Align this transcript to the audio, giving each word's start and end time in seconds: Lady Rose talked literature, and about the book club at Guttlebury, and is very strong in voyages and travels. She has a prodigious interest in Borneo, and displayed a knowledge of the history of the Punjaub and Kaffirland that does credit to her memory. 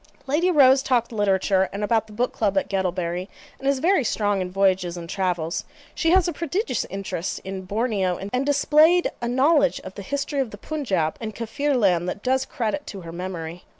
Lady 0.25 0.49
Rose 0.49 0.81
talked 0.81 1.11
literature, 1.11 1.69
and 1.71 1.83
about 1.83 2.07
the 2.07 2.11
book 2.11 2.33
club 2.33 2.57
at 2.57 2.67
Guttlebury, 2.67 3.27
and 3.59 3.67
is 3.67 3.77
very 3.77 4.03
strong 4.03 4.41
in 4.41 4.49
voyages 4.49 4.97
and 4.97 5.07
travels. 5.07 5.63
She 5.93 6.09
has 6.09 6.27
a 6.27 6.33
prodigious 6.33 6.85
interest 6.89 7.37
in 7.43 7.65
Borneo, 7.65 8.17
and 8.17 8.43
displayed 8.43 9.11
a 9.21 9.27
knowledge 9.27 9.79
of 9.81 9.93
the 9.93 10.01
history 10.01 10.39
of 10.39 10.49
the 10.49 10.57
Punjaub 10.57 11.17
and 11.21 11.35
Kaffirland 11.35 12.07
that 12.09 12.23
does 12.23 12.45
credit 12.45 12.87
to 12.87 13.01
her 13.01 13.11
memory. 13.11 13.63